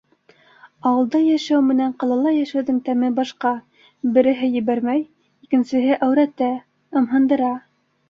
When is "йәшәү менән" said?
1.25-1.93